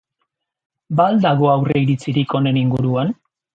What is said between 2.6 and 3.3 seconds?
inguruan?